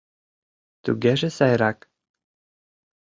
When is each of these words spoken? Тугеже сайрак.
Тугеже 0.83 1.29
сайрак. 1.37 1.79